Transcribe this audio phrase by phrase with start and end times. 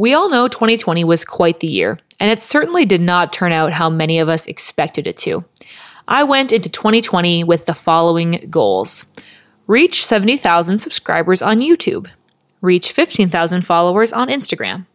[0.00, 3.74] We all know 2020 was quite the year, and it certainly did not turn out
[3.74, 5.44] how many of us expected it to.
[6.08, 9.04] I went into 2020 with the following goals
[9.66, 12.08] reach 70,000 subscribers on YouTube,
[12.62, 14.86] reach 15,000 followers on Instagram,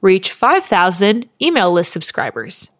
[0.00, 2.70] reach 5,000 email list subscribers,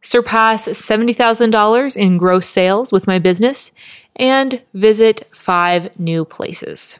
[0.00, 3.70] surpass $70,000 in gross sales with my business,
[4.16, 6.98] and visit five new places.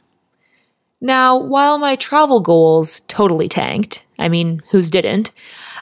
[1.00, 5.32] Now, while my travel goals totally tanked, I mean, whose didn't,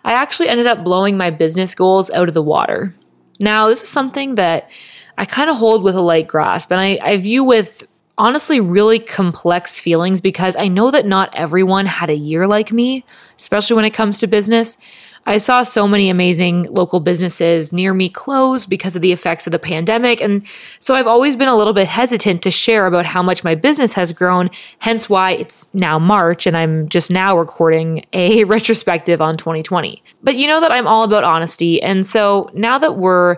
[0.05, 2.95] I actually ended up blowing my business goals out of the water.
[3.41, 4.71] Now, this is something that
[5.19, 7.87] I kind of hold with a light grasp and I, I view with
[8.19, 13.05] honestly really complex feelings because I know that not everyone had a year like me,
[13.39, 14.79] especially when it comes to business.
[15.25, 19.53] I saw so many amazing local businesses near me close because of the effects of
[19.53, 20.21] the pandemic.
[20.21, 20.45] And
[20.81, 23.93] so I've always been a little bit hesitant to share about how much my business
[23.93, 24.51] has grown,
[24.81, 30.03] hence why it's now March and I'm just now recording a retrospective on 2020.
[30.23, 31.81] But you know that I'm all about honesty.
[31.81, 33.37] And so now that we're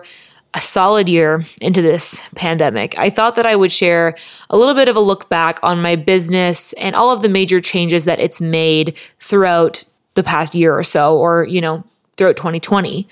[0.55, 4.15] a solid year into this pandemic, I thought that I would share
[4.49, 7.59] a little bit of a look back on my business and all of the major
[7.59, 9.83] changes that it's made throughout
[10.15, 11.83] the past year or so, or, you know,
[12.17, 13.07] throughout 2020.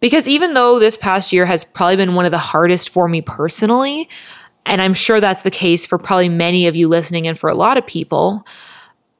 [0.00, 3.20] Because even though this past year has probably been one of the hardest for me
[3.20, 4.08] personally,
[4.66, 7.54] and I'm sure that's the case for probably many of you listening and for a
[7.54, 8.46] lot of people,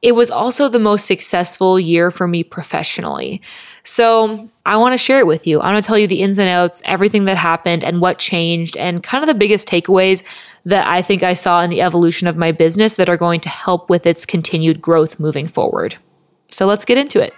[0.01, 3.41] it was also the most successful year for me professionally.
[3.83, 5.59] So I want to share it with you.
[5.59, 8.77] I want to tell you the ins and outs, everything that happened and what changed,
[8.77, 10.23] and kind of the biggest takeaways
[10.65, 13.49] that I think I saw in the evolution of my business that are going to
[13.49, 15.97] help with its continued growth moving forward.
[16.51, 17.33] So let's get into it.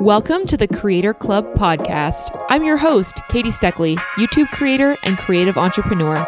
[0.00, 2.44] Welcome to the Creator Club podcast.
[2.50, 6.18] I'm your host, Katie Steckley, YouTube creator and creative entrepreneur.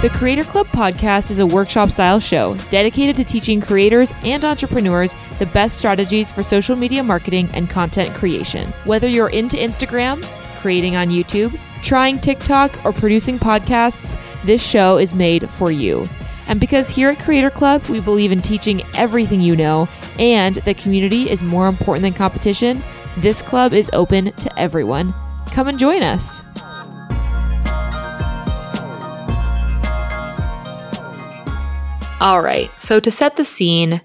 [0.00, 5.16] The Creator Club podcast is a workshop style show dedicated to teaching creators and entrepreneurs
[5.38, 8.70] the best strategies for social media marketing and content creation.
[8.84, 10.22] Whether you're into Instagram,
[10.60, 16.08] creating on YouTube, trying TikTok, or producing podcasts, this show is made for you.
[16.46, 19.88] And because here at Creator Club, we believe in teaching everything you know
[20.18, 22.82] and that community is more important than competition,
[23.16, 25.14] this club is open to everyone.
[25.52, 26.42] Come and join us.
[32.20, 34.00] All right, so to set the scene,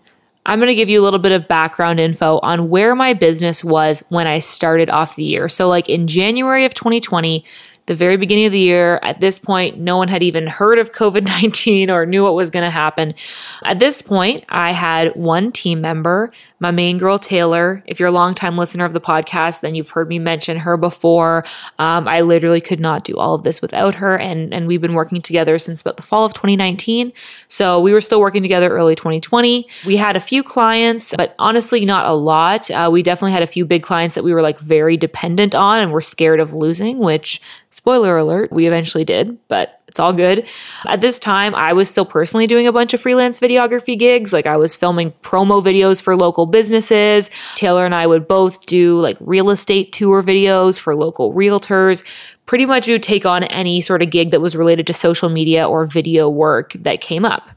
[0.45, 3.63] I'm going to give you a little bit of background info on where my business
[3.63, 5.47] was when I started off the year.
[5.47, 7.45] So, like in January of 2020,
[7.89, 8.99] the very beginning of the year.
[9.01, 12.51] At this point, no one had even heard of COVID 19 or knew what was
[12.51, 13.15] going to happen.
[13.63, 17.81] At this point, I had one team member, my main girl, Taylor.
[17.87, 21.45] If you're a longtime listener of the podcast, then you've heard me mention her before.
[21.79, 24.17] Um, I literally could not do all of this without her.
[24.17, 27.11] And, and we've been working together since about the fall of 2019.
[27.47, 29.67] So we were still working together early 2020.
[29.87, 32.69] We had a few clients, but honestly, not a lot.
[32.69, 35.79] Uh, we definitely had a few big clients that we were like very dependent on
[35.79, 37.41] and were scared of losing, which
[37.71, 40.47] Spoiler alert, we eventually did, but it's all good.
[40.85, 44.33] At this time, I was still personally doing a bunch of freelance videography gigs.
[44.33, 47.29] Like I was filming promo videos for local businesses.
[47.55, 52.03] Taylor and I would both do like real estate tour videos for local realtors.
[52.47, 55.29] Pretty much we would take on any sort of gig that was related to social
[55.29, 57.51] media or video work that came up.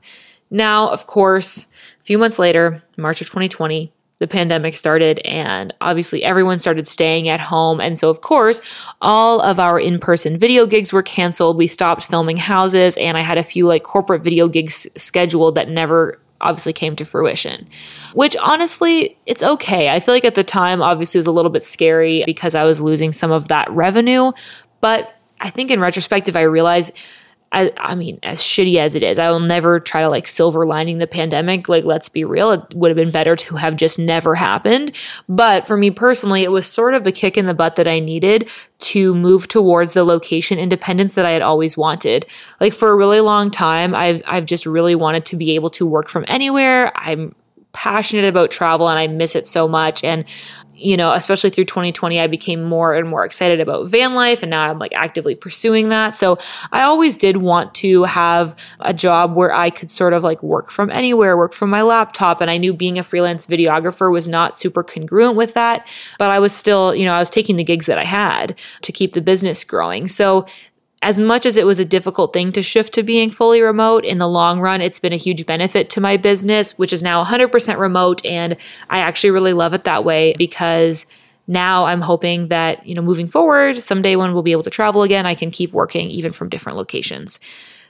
[0.50, 1.67] Now, of course,
[2.00, 3.91] a few months later, March of 2020,
[4.22, 7.81] the pandemic started and obviously everyone started staying at home.
[7.81, 8.62] And so, of course,
[9.00, 11.56] all of our in person video gigs were canceled.
[11.56, 15.69] We stopped filming houses and I had a few like corporate video gigs scheduled that
[15.69, 17.66] never obviously came to fruition.
[18.15, 19.91] Which honestly, it's okay.
[19.91, 22.62] I feel like at the time, obviously, it was a little bit scary because I
[22.62, 24.31] was losing some of that revenue.
[24.81, 26.97] But I think in retrospective, I realized
[27.53, 30.67] I, I mean, as shitty as it is, I will never try to like silver
[30.67, 31.69] lining the pandemic.
[31.69, 34.93] Like, let's be real, it would have been better to have just never happened.
[35.29, 38.01] But for me personally, it was sort of the kick in the butt that I
[38.01, 38.49] needed
[38.79, 42.27] to move towards the location independence that I had always wanted.
[42.59, 45.87] Like for a really long time, I've I've just really wanted to be able to
[45.87, 46.91] work from anywhere.
[46.97, 47.35] I'm
[47.73, 50.05] passionate about travel and I miss it so much.
[50.05, 50.25] And
[50.83, 54.43] you know, especially through 2020, I became more and more excited about van life.
[54.43, 56.17] And now I'm like actively pursuing that.
[56.17, 56.39] So
[56.73, 60.71] I always did want to have a job where I could sort of like work
[60.71, 62.41] from anywhere, work from my laptop.
[62.41, 65.87] And I knew being a freelance videographer was not super congruent with that.
[66.19, 68.93] But I was still, you know, I was taking the gigs that I had to
[68.93, 70.09] keep the business growing.
[70.09, 70.47] So
[71.02, 74.19] as much as it was a difficult thing to shift to being fully remote, in
[74.19, 77.78] the long run, it's been a huge benefit to my business, which is now 100%
[77.78, 78.25] remote.
[78.25, 78.56] And
[78.88, 81.06] I actually really love it that way because
[81.49, 85.02] now I'm hoping that, you know, moving forward, someday when we'll be able to travel
[85.02, 87.40] again, I can keep working even from different locations.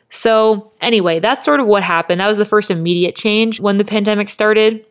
[0.08, 2.20] So, anyway, that's sort of what happened.
[2.20, 4.84] That was the first immediate change when the pandemic started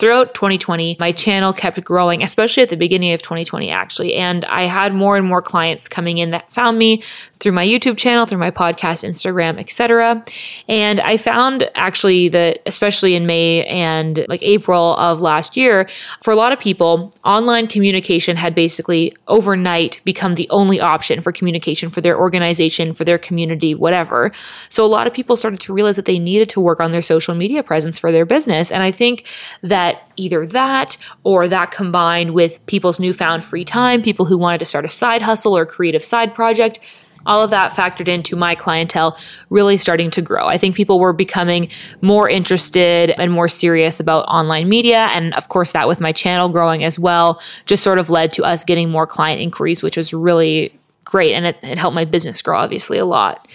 [0.00, 4.14] throughout 2020, my channel kept growing, especially at the beginning of 2020, actually.
[4.14, 7.02] And I had more and more clients coming in that found me
[7.38, 10.24] through my YouTube channel, through my podcast, Instagram, etc.
[10.68, 15.88] And I found actually that, especially in May and like April of last year,
[16.22, 21.32] for a lot of people, online communication had basically overnight become the only option for
[21.32, 24.32] communication for their organization, for their community, whatever.
[24.68, 27.02] So a lot of people started to realize that they needed to work on their
[27.02, 28.70] social media presence for their business.
[28.70, 29.26] And I think
[29.62, 34.58] that that either that or that combined with people's newfound free time, people who wanted
[34.58, 36.80] to start a side hustle or creative side project,
[37.26, 39.18] all of that factored into my clientele
[39.50, 40.46] really starting to grow.
[40.46, 41.68] I think people were becoming
[42.00, 45.06] more interested and more serious about online media.
[45.10, 48.44] And of course, that with my channel growing as well, just sort of led to
[48.44, 51.34] us getting more client inquiries, which was really great.
[51.34, 53.46] And it, it helped my business grow, obviously, a lot.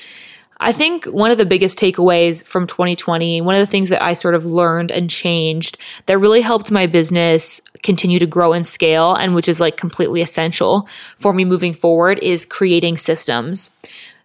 [0.60, 4.14] I think one of the biggest takeaways from 2020, one of the things that I
[4.14, 9.16] sort of learned and changed that really helped my business continue to grow and scale,
[9.16, 10.88] and which is like completely essential
[11.20, 13.72] for me moving forward, is creating systems.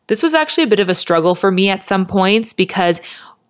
[0.06, 3.00] This was actually a bit of a struggle for me at some points because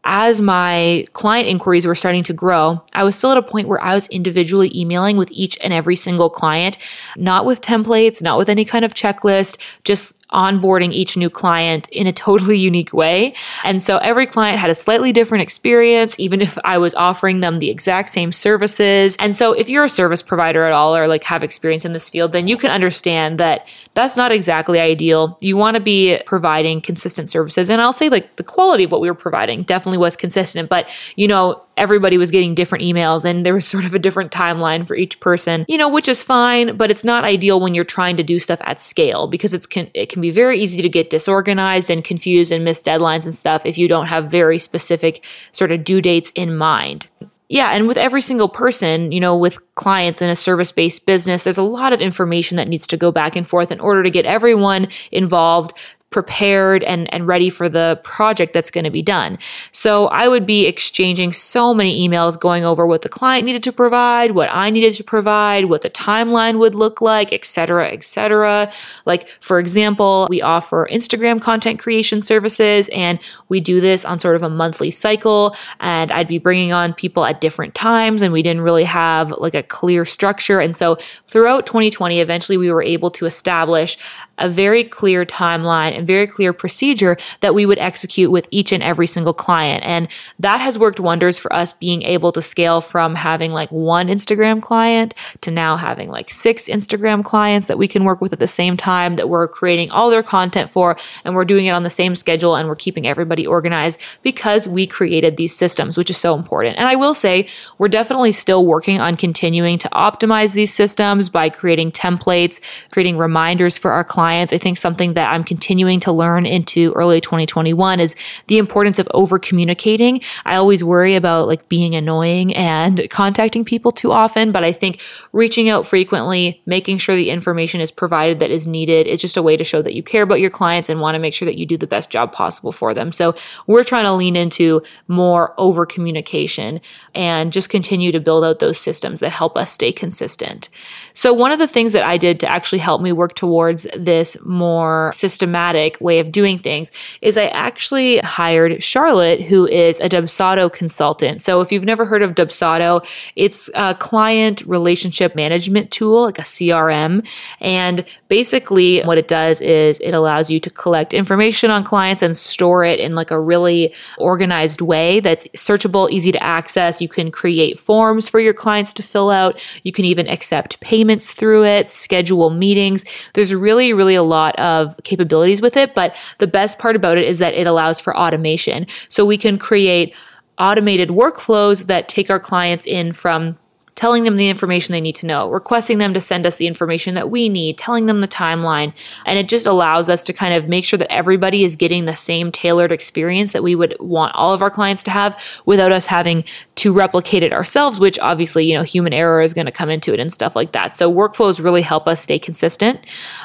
[0.04, 3.80] as my client inquiries were starting to grow, I was still at a point where
[3.80, 6.78] I was individually emailing with each and every single client,
[7.16, 12.06] not with templates, not with any kind of checklist, just onboarding each new client in
[12.06, 13.34] a totally unique way.
[13.64, 17.58] And so every client had a slightly different experience, even if I was offering them
[17.58, 19.16] the exact same services.
[19.18, 22.08] And so if you're a service provider at all or like have experience in this
[22.08, 25.36] field, then you can understand that that's not exactly ideal.
[25.40, 27.70] You want to be providing consistent services.
[27.70, 30.88] And I'll say like the quality of what we were providing definitely was consistent, but
[31.16, 34.86] you know, everybody was getting different emails and there was sort of a different timeline
[34.86, 38.16] for each person, you know, which is fine, but it's not ideal when you're trying
[38.16, 41.10] to do stuff at scale because it's can, it can be very easy to get
[41.10, 45.72] disorganized and confused and miss deadlines and stuff if you don't have very specific sort
[45.72, 47.06] of due dates in mind.
[47.48, 51.42] Yeah, and with every single person, you know, with clients in a service based business,
[51.42, 54.10] there's a lot of information that needs to go back and forth in order to
[54.10, 55.72] get everyone involved
[56.10, 59.38] prepared and, and ready for the project that's going to be done.
[59.70, 63.72] So I would be exchanging so many emails going over what the client needed to
[63.72, 68.72] provide, what I needed to provide, what the timeline would look like, etc., etc.
[69.06, 74.34] Like, for example, we offer Instagram content creation services and we do this on sort
[74.34, 75.54] of a monthly cycle.
[75.78, 79.54] And I'd be bringing on people at different times and we didn't really have like
[79.54, 80.58] a clear structure.
[80.58, 80.98] And so
[81.28, 83.96] throughout 2020, eventually we were able to establish
[84.38, 88.82] a very clear timeline and very clear procedure that we would execute with each and
[88.82, 89.84] every single client.
[89.84, 90.08] And
[90.38, 94.60] that has worked wonders for us being able to scale from having like one Instagram
[94.60, 98.48] client to now having like six Instagram clients that we can work with at the
[98.48, 100.96] same time that we're creating all their content for.
[101.24, 104.86] And we're doing it on the same schedule and we're keeping everybody organized because we
[104.86, 106.78] created these systems, which is so important.
[106.78, 107.46] And I will say
[107.78, 112.60] we're definitely still working on continuing to optimize these systems by creating templates,
[112.90, 114.52] creating reminders for our clients clients.
[114.52, 118.14] I think something that I'm continuing to learn into early 2021 is
[118.46, 120.20] the importance of over communicating.
[120.44, 125.00] I always worry about like being annoying and contacting people too often, but I think
[125.32, 129.42] reaching out frequently, making sure the information is provided that is needed is just a
[129.42, 131.58] way to show that you care about your clients and want to make sure that
[131.58, 133.10] you do the best job possible for them.
[133.10, 133.34] So
[133.66, 136.80] we're trying to lean into more over communication
[137.14, 140.68] and just continue to build out those systems that help us stay consistent.
[141.14, 144.36] So one of the things that I did to actually help me work towards this
[144.44, 146.90] more systematic way of doing things
[147.22, 151.40] is I actually hired Charlotte, who is a Dubsado consultant.
[151.40, 153.04] So if you've never heard of Dubsado,
[153.36, 157.26] it's a client relationship management tool, like a CRM.
[157.60, 162.36] And basically what it does is it allows you to collect information on clients and
[162.36, 167.00] store it in like a really organized way that's searchable, easy to access.
[167.00, 169.58] You can create forms for your clients to fill out.
[169.82, 173.04] You can even accept payments through it, schedule meetings.
[173.34, 175.94] There's really, really really a lot of capabilities with it.
[175.94, 178.86] But the best part about it is that it allows for automation.
[179.08, 180.14] So we can create
[180.58, 183.58] automated workflows that take our clients in from
[184.00, 187.14] telling them the information they need to know, requesting them to send us the information
[187.14, 188.94] that we need, telling them the timeline.
[189.26, 192.16] And it just allows us to kind of make sure that everybody is getting the
[192.16, 196.06] same tailored experience that we would want all of our clients to have without us
[196.06, 196.44] having
[196.80, 200.14] to replicate it ourselves, which obviously, you know, human error is going to come into
[200.14, 200.96] it and stuff like that.
[200.96, 202.98] So workflows really help us stay consistent.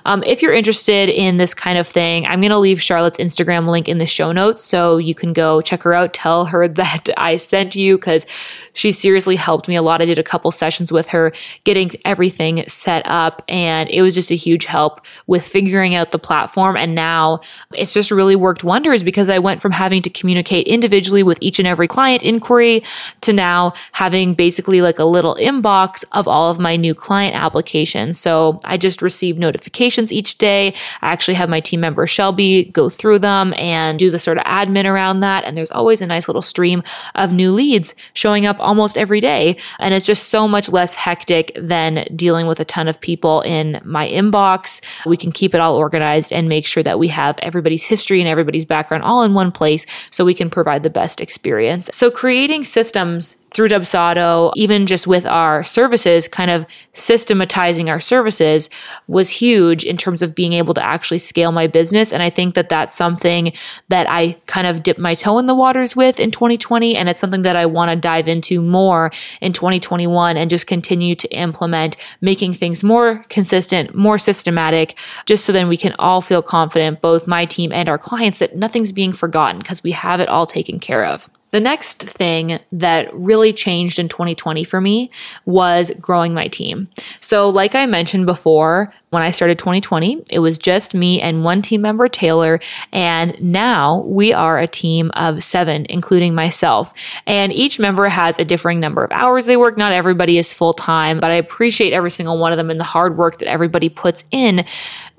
[0.06, 3.68] Um, if you're interested in this kind of thing, I'm going to leave Charlotte's Instagram
[3.68, 6.14] link in the show notes so you can go check her out.
[6.14, 8.26] Tell her that I sent you because
[8.72, 10.02] she seriously helped me a lot.
[10.02, 11.34] I did a couple sessions with her
[11.66, 16.20] getting everything set up, and it was just a huge help with figuring out the
[16.20, 16.78] platform.
[16.78, 17.42] And now
[17.74, 21.60] it's just really worked wonders because I went from having to communicate individually with each
[21.60, 22.82] and every client inquiry
[23.26, 28.20] to now having basically like a little inbox of all of my new client applications.
[28.20, 30.74] So I just receive notifications each day.
[31.02, 34.44] I actually have my team member Shelby go through them and do the sort of
[34.46, 35.44] admin around that.
[35.44, 36.84] And there's always a nice little stream
[37.16, 39.58] of new leads showing up almost every day.
[39.80, 43.82] And it's just so much less hectic than dealing with a ton of people in
[43.84, 44.82] my inbox.
[45.06, 48.30] We can keep it all organized and make sure that we have everybody's history and
[48.30, 51.90] everybody's background all in one place so we can provide the best experience.
[51.92, 53.15] So creating systems
[53.56, 58.70] through Dubsado, even just with our services, kind of systematizing our services
[59.08, 62.12] was huge in terms of being able to actually scale my business.
[62.12, 63.54] And I think that that's something
[63.88, 66.98] that I kind of dipped my toe in the waters with in 2020.
[66.98, 71.16] And it's something that I want to dive into more in 2021 and just continue
[71.16, 76.42] to implement, making things more consistent, more systematic, just so then we can all feel
[76.42, 80.28] confident, both my team and our clients, that nothing's being forgotten because we have it
[80.28, 81.30] all taken care of.
[81.56, 85.10] The next thing that really changed in 2020 for me
[85.46, 86.90] was growing my team.
[87.22, 91.62] So, like I mentioned before, when I started 2020, it was just me and one
[91.62, 92.60] team member, Taylor.
[92.92, 96.94] And now we are a team of seven, including myself.
[97.26, 99.78] And each member has a differing number of hours they work.
[99.78, 102.84] Not everybody is full time, but I appreciate every single one of them and the
[102.84, 104.66] hard work that everybody puts in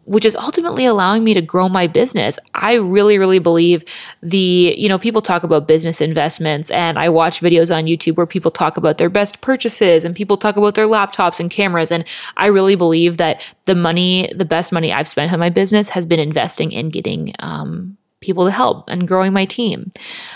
[0.06, 2.38] which is ultimately allowing me to grow my business.
[2.54, 3.84] I really, really believe
[4.22, 8.26] the, you know, people talk about business investments and I watch videos on YouTube where
[8.26, 11.90] people talk about their best purchases and people talk about their laptops and cameras.
[11.90, 15.88] And I really believe that the money, the best money I've spent on my business
[15.90, 19.90] has been investing in getting, um, people to help and growing my team.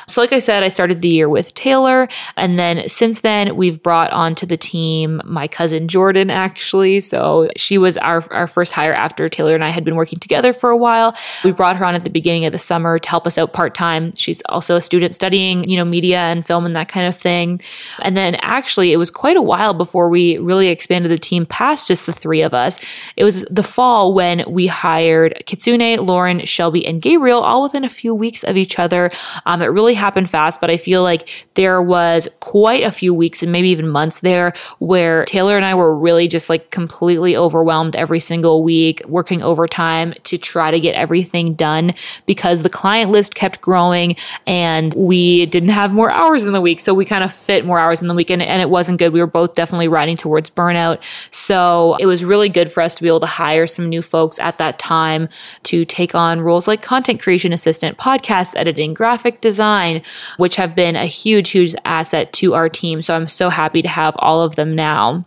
[0.07, 2.09] So, like I said, I started the year with Taylor.
[2.37, 7.01] And then since then, we've brought onto the team my cousin Jordan, actually.
[7.01, 10.53] So, she was our, our first hire after Taylor and I had been working together
[10.53, 11.17] for a while.
[11.45, 13.75] We brought her on at the beginning of the summer to help us out part
[13.75, 14.15] time.
[14.15, 17.61] She's also a student studying, you know, media and film and that kind of thing.
[18.03, 21.89] And then actually, it was quite a while before we really expanded the team past
[21.89, 22.79] just the three of us.
[23.17, 27.89] It was the fall when we hired Kitsune, Lauren, Shelby, and Gabriel all within a
[27.89, 29.11] few weeks of each other.
[29.47, 33.43] Um, it really happened fast, but I feel like there was quite a few weeks
[33.43, 37.97] and maybe even months there where Taylor and I were really just like completely overwhelmed
[37.97, 41.93] every single week, working overtime to try to get everything done
[42.27, 46.81] because the client list kept growing and we didn't have more hours in the week.
[46.81, 49.13] So we kind of fit more hours in the week and, and it wasn't good.
[49.13, 51.03] We were both definitely riding towards burnout.
[51.31, 54.39] So it was really good for us to be able to hire some new folks
[54.39, 55.29] at that time
[55.65, 60.01] to take on roles like content creation assistant, podcast editing, graphic design,
[60.39, 63.03] which have been a huge, huge asset to our team.
[63.03, 65.27] So I'm so happy to have all of them now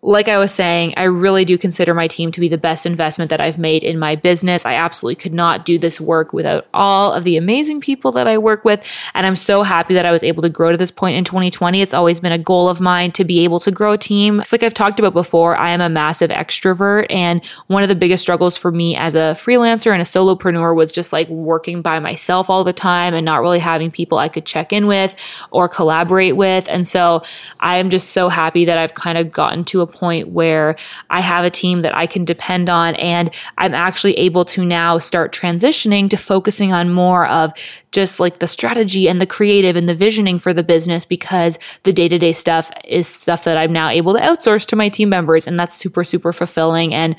[0.00, 3.30] like I was saying, I really do consider my team to be the best investment
[3.30, 4.64] that I've made in my business.
[4.64, 8.38] I absolutely could not do this work without all of the amazing people that I
[8.38, 8.86] work with.
[9.14, 11.82] And I'm so happy that I was able to grow to this point in 2020.
[11.82, 14.38] It's always been a goal of mine to be able to grow a team.
[14.38, 17.06] It's like I've talked about before, I am a massive extrovert.
[17.10, 20.92] And one of the biggest struggles for me as a freelancer and a solopreneur was
[20.92, 24.46] just like working by myself all the time and not really having people I could
[24.46, 25.16] check in with
[25.50, 26.68] or collaborate with.
[26.68, 27.24] And so
[27.58, 30.76] I am just so happy that I've kind of gotten to a point where
[31.10, 34.98] I have a team that I can depend on and I'm actually able to now
[34.98, 37.52] start transitioning to focusing on more of
[37.90, 41.92] just like the strategy and the creative and the visioning for the business because the
[41.92, 45.08] day to day stuff is stuff that I'm now able to outsource to my team
[45.08, 45.46] members.
[45.46, 46.92] And that's super, super fulfilling.
[46.94, 47.16] And,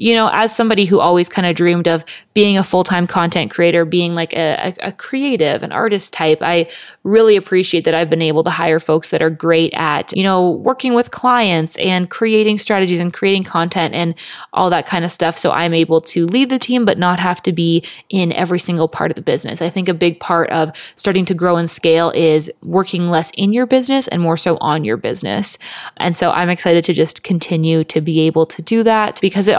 [0.00, 3.50] you know, as somebody who always kind of dreamed of being a full time content
[3.50, 6.70] creator, being like a, a, creative, an artist type, I
[7.04, 10.52] really appreciate that I've been able to hire folks that are great at, you know,
[10.52, 14.14] working with clients and creating strategies and creating content and
[14.54, 15.36] all that kind of stuff.
[15.36, 18.88] So I'm able to lead the team, but not have to be in every single
[18.88, 19.60] part of the business.
[19.60, 23.52] I think a big part of starting to grow and scale is working less in
[23.52, 25.58] your business and more so on your business.
[25.98, 29.56] And so I'm excited to just continue to be able to do that because it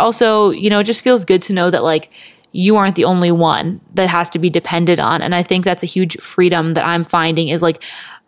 [0.51, 2.09] you know, it just feels good to know that like
[2.51, 5.21] you aren't the only one that has to be depended on.
[5.21, 7.81] And I think that's a huge freedom that I'm finding is like,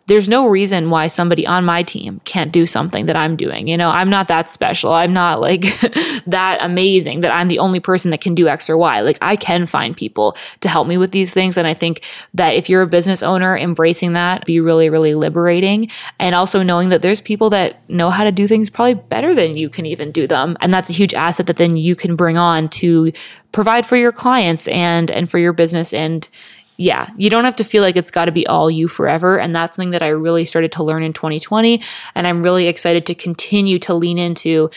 [0.06, 3.68] there's no reason why somebody on my team can't do something that I'm doing.
[3.68, 4.92] You know, I'm not that special.
[4.92, 5.62] I'm not like
[6.26, 9.00] that amazing that I'm the only person that can do X or Y.
[9.00, 11.56] Like I can find people to help me with these things.
[11.56, 15.90] And I think that if you're a business owner, embracing that be really, really liberating.
[16.18, 19.56] And also knowing that there's people that know how to do things probably better than
[19.56, 20.56] you can even do them.
[20.60, 23.12] And that's a huge asset that then you can bring on to
[23.52, 26.28] provide for your clients and and for your business and
[26.76, 29.38] yeah, you don't have to feel like it's got to be all you forever.
[29.38, 31.80] And that's something that I really started to learn in 2020.
[32.14, 34.70] And I'm really excited to continue to lean into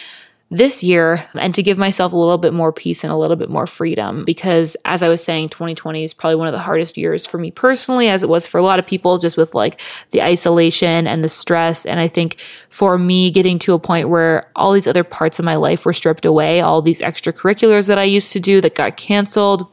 [0.50, 3.50] this year and to give myself a little bit more peace and a little bit
[3.50, 7.26] more freedom because as I was saying 2020 is probably one of the hardest years
[7.26, 10.22] for me personally as it was for a lot of people just with like the
[10.22, 12.38] isolation and the stress and I think
[12.70, 15.92] for me getting to a point where all these other parts of my life were
[15.92, 19.68] stripped away all these extracurriculars that I used to do that got canceled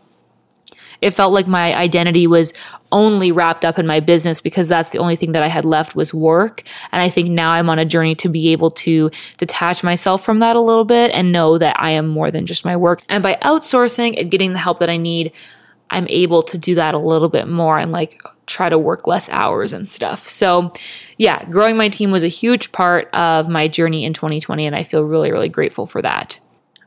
[1.01, 2.53] it felt like my identity was
[2.93, 5.97] only wrapped up in my business because that's the only thing that I had left
[5.97, 6.63] was work.
[6.93, 10.39] And I think now I'm on a journey to be able to detach myself from
[10.39, 13.03] that a little bit and know that I am more than just my work.
[13.09, 15.33] And by outsourcing and getting the help that I need,
[15.91, 19.29] I'm able to do that a little bit more and like try to work less
[19.29, 20.21] hours and stuff.
[20.21, 20.73] So,
[21.19, 24.83] yeah, growing my team was a huge part of my journey in 2020, and I
[24.83, 26.39] feel really, really grateful for that.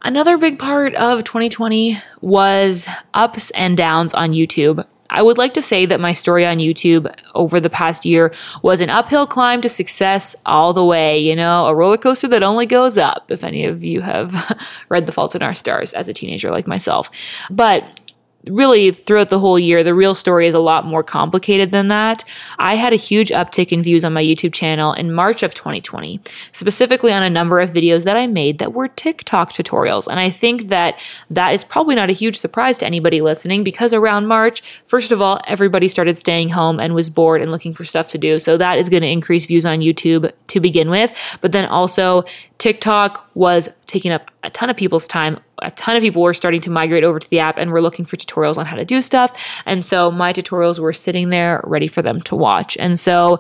[0.04, 4.86] Another big part of 2020 was ups and downs on YouTube.
[5.10, 8.82] I would like to say that my story on YouTube over the past year was
[8.82, 12.66] an uphill climb to success all the way, you know, a roller coaster that only
[12.66, 16.14] goes up, if any of you have read The Fault in Our Stars as a
[16.14, 17.10] teenager like myself.
[17.50, 18.02] But
[18.50, 22.24] really throughout the whole year, the real story is a lot more complicated than that.
[22.60, 26.20] I had a huge uptick in views on my YouTube channel in March of 2020,
[26.52, 30.08] specifically on a number of videos that I made that were TikTok tutorials.
[30.08, 33.94] And I think that that is probably not a huge surprise to anybody listening because
[33.94, 37.86] around March, first of all, everybody started staying home and was bored and looking for
[37.86, 38.40] stuff to do.
[38.40, 41.12] So that is going to increase views on YouTube to begin with.
[41.42, 42.24] But then also,
[42.58, 45.40] TikTok was taking up a ton of people's time.
[45.62, 48.06] A ton of people were starting to migrate over to the app and were looking
[48.06, 49.34] for tutorials on how to do stuff.
[49.66, 52.78] And so my tutorials were sitting there ready for them to watch.
[52.78, 53.40] And so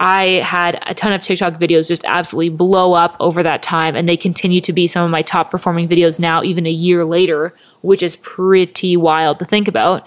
[0.00, 4.08] I had a ton of TikTok videos just absolutely blow up over that time, and
[4.08, 7.52] they continue to be some of my top performing videos now, even a year later,
[7.82, 10.06] which is pretty wild to think about.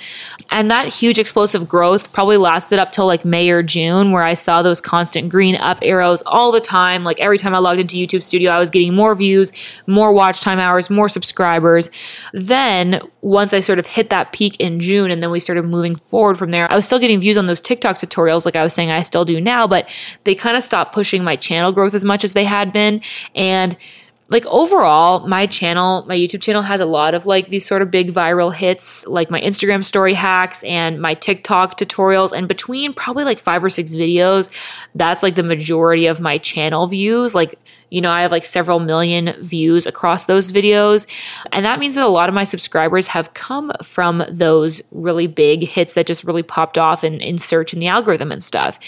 [0.52, 4.34] And that huge explosive growth probably lasted up till like May or June, where I
[4.34, 7.06] saw those constant green up arrows all the time.
[7.06, 9.54] Like every time I logged into YouTube Studio, I was getting more views,
[9.88, 11.47] more watch time hours, more subscribers.
[12.34, 15.96] Then once I sort of hit that peak in June, and then we started moving
[15.96, 18.74] forward from there, I was still getting views on those TikTok tutorials, like I was
[18.74, 19.89] saying, I still do now, but
[20.24, 23.02] they kind of stopped pushing my channel growth as much as they had been.
[23.36, 23.78] And
[24.30, 27.89] like overall, my channel, my YouTube channel has a lot of like these sort of
[27.89, 32.34] big viral hits, like my Instagram story hacks and my TikTok tutorials.
[32.34, 34.52] And between probably like five or six videos,
[34.95, 37.34] that's like the majority of my channel views.
[37.34, 37.58] Like
[37.89, 41.08] you know, I have like several million views across those videos.
[41.52, 45.63] And that means that a lot of my subscribers have come from those really big
[45.63, 48.80] hits that just really popped off in, in search in the algorithm and stuff.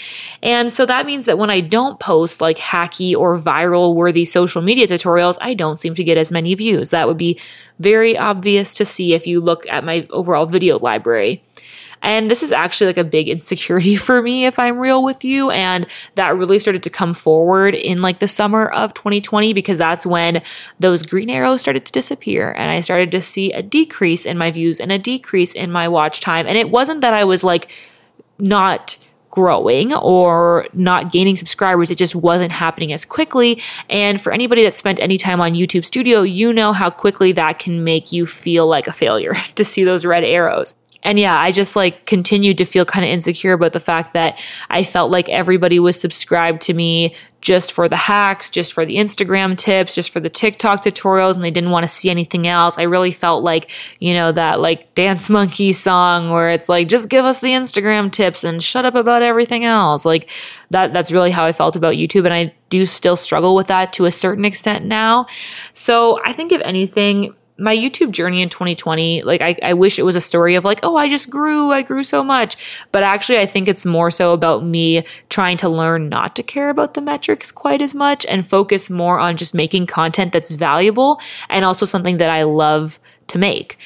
[0.42, 4.62] And so that means that when I don't post like hacky or viral worthy social
[4.62, 6.90] media tutorials, I don't seem to get as many views.
[6.90, 7.40] That would be
[7.78, 11.42] very obvious to see if you look at my overall video library.
[12.02, 15.50] And this is actually like a big insecurity for me, if I'm real with you.
[15.50, 20.06] And that really started to come forward in like the summer of 2020 because that's
[20.06, 20.42] when
[20.78, 22.52] those green arrows started to disappear.
[22.52, 25.88] And I started to see a decrease in my views and a decrease in my
[25.88, 26.46] watch time.
[26.46, 27.70] And it wasn't that I was like
[28.38, 28.96] not
[29.30, 31.90] growing or not gaining subscribers.
[31.90, 33.62] It just wasn't happening as quickly.
[33.88, 37.60] And for anybody that spent any time on YouTube Studio, you know how quickly that
[37.60, 41.52] can make you feel like a failure to see those red arrows and yeah, I
[41.52, 45.28] just like continued to feel kind of insecure about the fact that I felt like
[45.28, 50.10] everybody was subscribed to me just for the hacks, just for the Instagram tips, just
[50.10, 52.76] for the TikTok tutorials, and they didn't want to see anything else.
[52.76, 57.08] I really felt like, you know, that like Dance Monkey song where it's like, just
[57.08, 60.04] give us the Instagram tips and shut up about everything else.
[60.04, 60.28] Like
[60.70, 62.26] that, that's really how I felt about YouTube.
[62.26, 65.26] And I do still struggle with that to a certain extent now.
[65.72, 70.02] So I think if anything, my YouTube journey in 2020, like I, I wish it
[70.02, 72.56] was a story of like, oh, I just grew, I grew so much.
[72.90, 76.70] But actually, I think it's more so about me trying to learn not to care
[76.70, 81.20] about the metrics quite as much and focus more on just making content that's valuable
[81.48, 83.78] and also something that I love to make.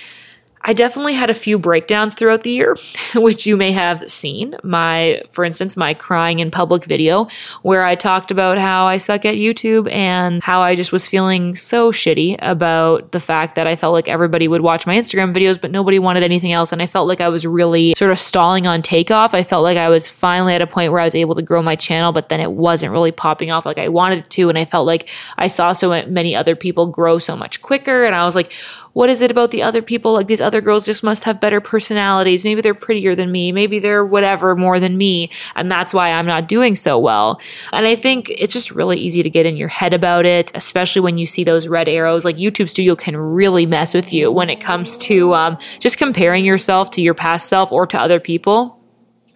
[0.66, 2.76] I definitely had a few breakdowns throughout the year,
[3.14, 4.56] which you may have seen.
[4.62, 7.28] My, for instance, my crying in public video,
[7.62, 11.54] where I talked about how I suck at YouTube and how I just was feeling
[11.54, 15.60] so shitty about the fact that I felt like everybody would watch my Instagram videos,
[15.60, 16.72] but nobody wanted anything else.
[16.72, 19.34] And I felt like I was really sort of stalling on takeoff.
[19.34, 21.60] I felt like I was finally at a point where I was able to grow
[21.60, 24.48] my channel, but then it wasn't really popping off like I wanted it to.
[24.48, 28.04] And I felt like I saw so many other people grow so much quicker.
[28.04, 28.52] And I was like,
[28.94, 30.14] what is it about the other people?
[30.14, 32.44] Like these other girls just must have better personalities.
[32.44, 33.52] Maybe they're prettier than me.
[33.52, 35.30] Maybe they're whatever more than me.
[35.56, 37.40] And that's why I'm not doing so well.
[37.72, 41.02] And I think it's just really easy to get in your head about it, especially
[41.02, 42.24] when you see those red arrows.
[42.24, 46.44] Like YouTube Studio can really mess with you when it comes to um, just comparing
[46.44, 48.80] yourself to your past self or to other people.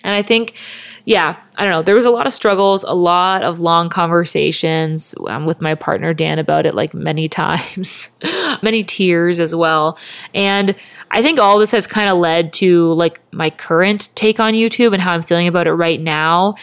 [0.04, 0.54] And I think
[1.08, 1.82] yeah, I don't know.
[1.82, 6.14] There was a lot of struggles, a lot of long conversations um, with my partner
[6.14, 8.10] Dan about it, like many times,
[8.62, 9.98] many tears as well.
[10.32, 10.76] And
[11.10, 14.92] I think all this has kind of led to like my current take on YouTube
[14.92, 16.54] and how I'm feeling about it right now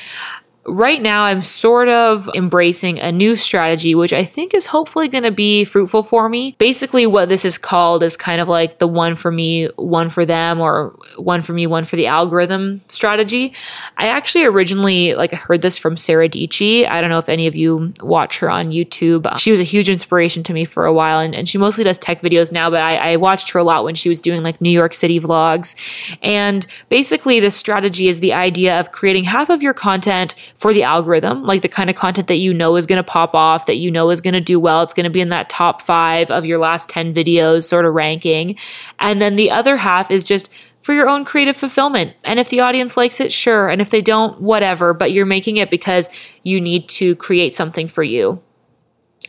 [0.68, 5.24] right now I'm sort of embracing a new strategy, which I think is hopefully going
[5.24, 6.56] to be fruitful for me.
[6.58, 10.26] Basically, what this is called is kind of like the one for me, one for
[10.26, 13.54] them, or one for me, one for the algorithm strategy.
[13.98, 16.88] I actually originally like heard this from Sarah Dietschy.
[16.88, 19.38] I don't know if any of you watch her on YouTube.
[19.38, 22.00] She was a huge inspiration to me for a while, and, and she mostly does
[22.00, 24.60] tech videos now, but I, I watched her a lot when she was doing like
[24.62, 25.76] New York City vlogs.
[26.22, 30.84] And basically, this strategy is the idea of creating half of your content for the
[30.84, 33.76] algorithm, like the kind of content that you know is going to pop off, that
[33.76, 34.82] you know is going to do well.
[34.82, 37.94] It's going to be in that top five of your last 10 videos sort of
[37.94, 38.56] ranking.
[39.00, 40.50] And then the other half is just
[40.82, 42.14] for your own creative fulfillment.
[42.24, 43.70] And if the audience likes it, sure.
[43.70, 44.94] And if they don't, whatever.
[44.94, 46.10] But you're making it because
[46.44, 48.42] you need to create something for you.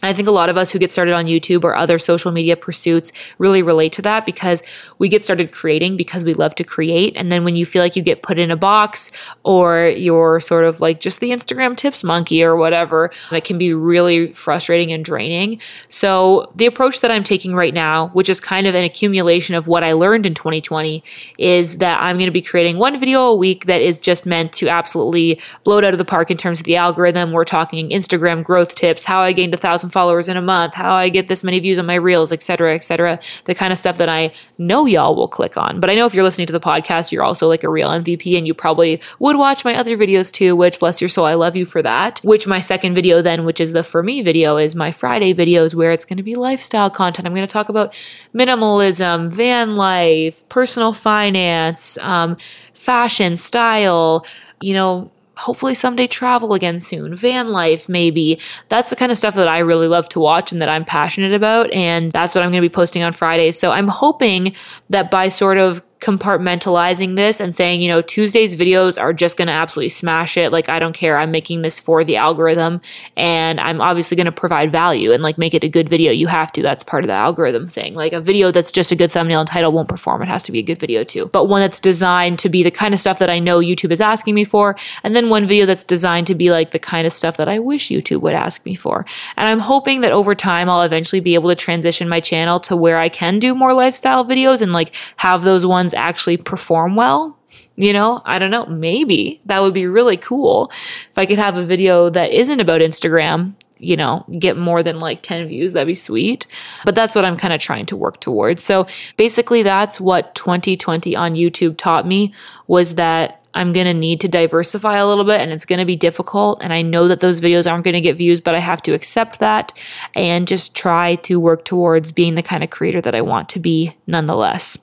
[0.03, 2.57] I think a lot of us who get started on YouTube or other social media
[2.57, 4.63] pursuits really relate to that because
[4.99, 7.17] we get started creating because we love to create.
[7.17, 9.11] And then when you feel like you get put in a box
[9.43, 13.73] or you're sort of like just the Instagram tips monkey or whatever, it can be
[13.73, 15.61] really frustrating and draining.
[15.89, 19.67] So the approach that I'm taking right now, which is kind of an accumulation of
[19.67, 21.03] what I learned in 2020,
[21.39, 24.53] is that I'm going to be creating one video a week that is just meant
[24.55, 27.33] to absolutely blow it out of the park in terms of the algorithm.
[27.33, 30.73] We're talking Instagram growth tips, how I gained a thousand thousand followers in a month,
[30.73, 33.21] how I get this many views on my reels, etc., etc.
[33.45, 35.81] The kind of stuff that I know y'all will click on.
[35.81, 38.39] But I know if you're listening to the podcast, you're also like a real MVP
[38.39, 41.57] and you probably would watch my other videos too, which bless your soul, I love
[41.57, 42.21] you for that.
[42.21, 45.75] Which my second video then, which is the for me video, is my Friday videos
[45.75, 47.27] where it's going to be lifestyle content.
[47.27, 47.93] I'm going to talk about
[48.35, 52.39] minimalism, van life, personal finance, um,
[52.73, 54.25] fashion, style,
[54.63, 58.41] you know, hopefully someday travel again soon, van life, maybe.
[58.69, 61.35] That's the kind of stuff that I really love to watch and that I'm passionate
[61.35, 61.71] about.
[61.73, 63.59] And that's what I'm going to be posting on Fridays.
[63.59, 64.55] So I'm hoping
[64.91, 69.49] that by sort of compartmentalizing this and saying, you know, Tuesday's videos are just going
[69.49, 70.53] to absolutely smash it.
[70.53, 71.19] Like, I don't care.
[71.19, 72.81] I'm making this for the algorithm
[73.17, 76.13] and I'm obviously going to provide value and like make it a good video.
[76.13, 76.63] You have to.
[76.63, 77.95] That's part of the algorithm thing.
[77.95, 80.23] Like, a video that's just a good thumbnail and title won't perform.
[80.23, 81.27] It has to be a good video too.
[81.27, 84.01] But one that's designed to be the kind of stuff that I know YouTube is
[84.01, 84.77] asking me for.
[85.03, 87.59] And then one video that's designed to be like the kind of stuff that I
[87.59, 89.07] wish YouTube would ask me for.
[89.37, 92.77] And I'm hoping that over time, I'll eventually be able to transition my channel to
[92.77, 96.97] where I can do more lifestyle videos and like have those ones ones actually perform
[96.97, 97.39] well.
[97.77, 100.71] You know, I don't know, maybe that would be really cool
[101.11, 104.99] if I could have a video that isn't about Instagram, you know, get more than
[104.99, 105.73] like 10 views.
[105.73, 106.47] That'd be sweet.
[106.85, 108.65] But that's what I'm kind of trying to work towards.
[108.65, 112.33] So basically, that's what 2020 on YouTube taught me
[112.67, 115.87] was that I'm going to need to diversify a little bit and it's going to
[115.87, 116.63] be difficult.
[116.63, 118.93] And I know that those videos aren't going to get views, but I have to
[118.93, 119.73] accept that
[120.15, 123.59] and just try to work towards being the kind of creator that I want to
[123.59, 124.77] be nonetheless.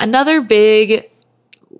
[0.00, 1.08] Another big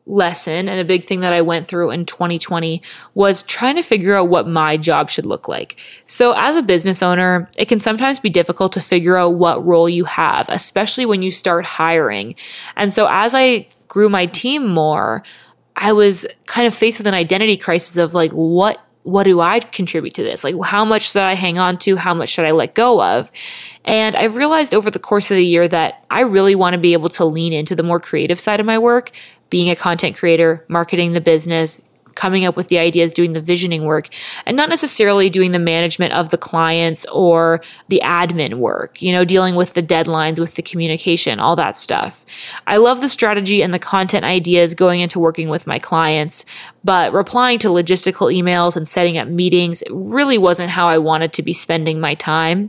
[0.06, 2.82] lesson and a big thing that I went through in 2020
[3.14, 5.80] was trying to figure out what my job should look like.
[6.06, 9.88] So, as a business owner, it can sometimes be difficult to figure out what role
[9.88, 12.34] you have, especially when you start hiring.
[12.76, 15.22] And so, as I grew my team more,
[15.76, 19.60] I was kind of faced with an identity crisis of like, what what do I
[19.60, 20.44] contribute to this?
[20.44, 21.96] Like, how much should I hang on to?
[21.96, 23.32] How much should I let go of?
[23.84, 26.92] And I've realized over the course of the year that I really want to be
[26.92, 29.10] able to lean into the more creative side of my work,
[29.48, 31.80] being a content creator, marketing the business,
[32.20, 34.10] coming up with the ideas, doing the visioning work,
[34.44, 39.24] and not necessarily doing the management of the clients or the admin work, you know,
[39.24, 42.26] dealing with the deadlines, with the communication, all that stuff.
[42.66, 46.44] I love the strategy and the content ideas going into working with my clients,
[46.84, 51.42] but replying to logistical emails and setting up meetings really wasn't how I wanted to
[51.42, 52.68] be spending my time.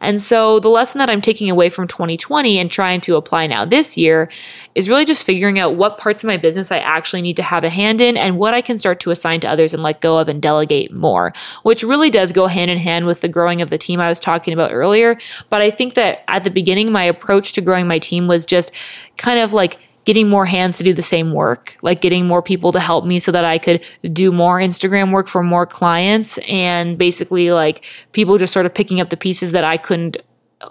[0.00, 3.64] And so the lesson that I'm taking away from 2020 and trying to apply now
[3.64, 4.30] this year
[4.74, 7.64] is really just figuring out what parts of my business I actually need to have
[7.64, 10.18] a hand in and what I can start to assign to others and let go
[10.18, 13.70] of and delegate more, which really does go hand in hand with the growing of
[13.70, 15.18] the team I was talking about earlier.
[15.48, 18.72] But I think that at the beginning, my approach to growing my team was just
[19.16, 22.72] kind of like getting more hands to do the same work, like getting more people
[22.72, 26.38] to help me so that I could do more Instagram work for more clients.
[26.48, 30.18] And basically like people just sort of picking up the pieces that I couldn't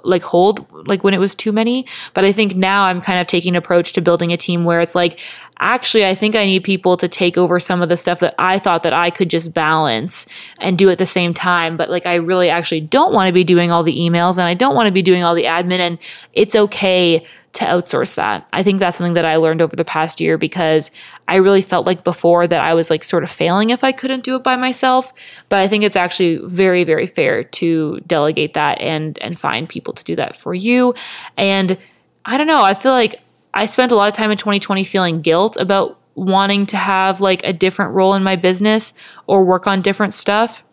[0.03, 1.85] like hold like when it was too many.
[2.13, 4.81] But i think now i'm kind of taking an approach to building a team where
[4.81, 5.19] it's like
[5.59, 8.57] actually i think i need people to take over some of the stuff that i
[8.57, 10.25] thought that i could just balance
[10.59, 11.77] and do at the same time.
[11.77, 14.53] But like i really actually don't want to be doing all the emails and i
[14.53, 15.79] don't want to be doing all the admin.
[15.79, 15.99] And
[16.33, 18.47] it's okay to outsource that.
[18.51, 20.89] I think that's something that I learned over the past year because
[21.27, 24.23] I really felt like before that I was like sort of failing if I couldn't
[24.23, 25.13] do it by myself,
[25.49, 29.93] but I think it's actually very very fair to delegate that and and find people
[29.93, 30.95] to do that for you.
[31.37, 31.77] And
[32.25, 33.21] I don't know, I feel like
[33.53, 37.43] I spent a lot of time in 2020 feeling guilt about wanting to have like
[37.43, 38.93] a different role in my business
[39.27, 40.63] or work on different stuff.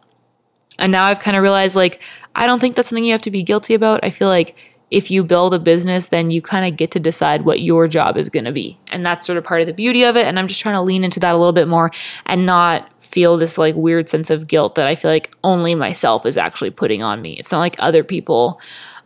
[0.78, 2.00] And now I've kind of realized like
[2.34, 4.00] I don't think that's something you have to be guilty about.
[4.02, 4.56] I feel like
[4.90, 8.16] if you build a business, then you kind of get to decide what your job
[8.16, 8.78] is going to be.
[8.90, 10.26] And that's sort of part of the beauty of it.
[10.26, 11.90] And I'm just trying to lean into that a little bit more
[12.26, 16.26] and not feel this like weird sense of guilt that I feel like only myself
[16.26, 17.38] is actually putting on me.
[17.38, 18.60] It's not like other people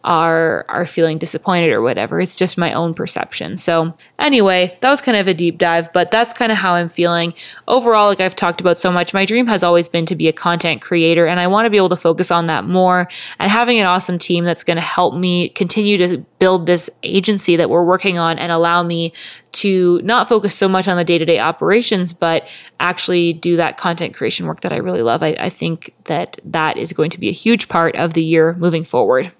[0.04, 2.20] are are feeling disappointed or whatever.
[2.20, 3.56] It's just my own perception.
[3.56, 6.88] So, anyway, that was kind of a deep dive, but that's kind of how I'm
[6.88, 7.34] feeling.
[7.66, 10.32] Overall, like I've talked about so much, my dream has always been to be a
[10.32, 13.80] content creator and I want to be able to focus on that more and having
[13.80, 17.84] an awesome team that's going to help me continue to build this agency that we're
[17.84, 19.12] working on and allow me
[19.52, 22.46] to not focus so much on the day-to-day operations but
[22.80, 26.76] actually do that content creation work that i really love I, I, think that that
[26.76, 29.32] is going to be a huge part of the year moving forward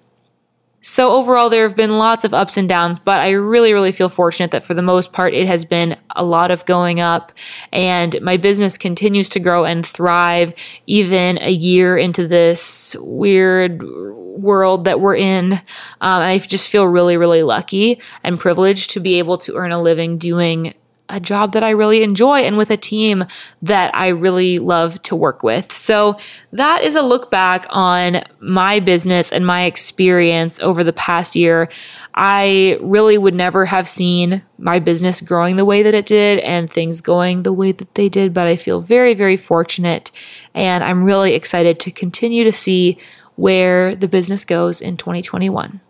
[0.87, 4.07] so overall, there have been lots of ups and downs, but I really, really feel
[4.07, 7.31] fortunate that for the most part, it has been a lot of going up
[7.73, 10.53] and my business continues to grow and thrive
[10.85, 15.53] even a year into this weird world that we're in.
[15.53, 15.61] Um,
[16.01, 20.19] I just feel really, really lucky and privileged to be able to earn a living
[20.19, 20.75] doing
[21.09, 23.25] a job that I really enjoy and with a team
[23.61, 25.71] that I really love to work with.
[25.71, 26.17] So
[26.51, 31.69] that is a look back on my business and my experience over the past year.
[32.15, 36.71] I really would never have seen my business growing the way that it did and
[36.71, 40.11] things going the way that they did, but I feel very, very fortunate
[40.53, 42.97] and I'm really excited to continue to see
[43.35, 45.81] where the business goes in 2021.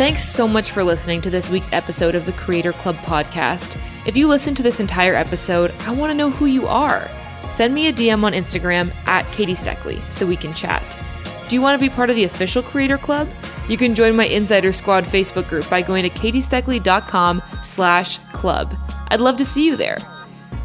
[0.00, 3.78] Thanks so much for listening to this week's episode of the Creator Club podcast.
[4.06, 7.06] If you listen to this entire episode, I want to know who you are.
[7.50, 11.04] Send me a DM on Instagram at Katie Steckley so we can chat.
[11.50, 13.28] Do you want to be part of the official Creator Club?
[13.68, 18.74] You can join my Insider Squad Facebook group by going to katiesteckley.com slash club.
[19.08, 19.98] I'd love to see you there.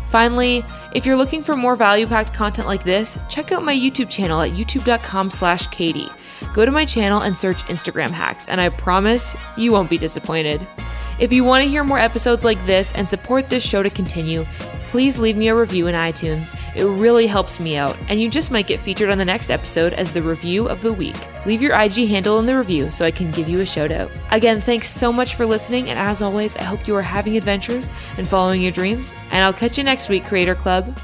[0.08, 4.40] Finally, if you're looking for more value-packed content like this, check out my YouTube channel
[4.40, 6.08] at youtube.com slash Katie
[6.56, 10.66] go to my channel and search Instagram hacks, and I promise you won't be disappointed.
[11.20, 14.46] If you want to hear more episodes like this and support this show to continue,
[14.88, 16.58] please leave me a review in iTunes.
[16.74, 19.92] It really helps me out, and you just might get featured on the next episode
[19.94, 21.18] as the review of the week.
[21.46, 24.10] Leave your IG handle in the review so I can give you a shout out.
[24.32, 27.90] Again, thanks so much for listening, and as always, I hope you are having adventures
[28.18, 30.98] and following your dreams, and I'll catch you next week, Creator Club.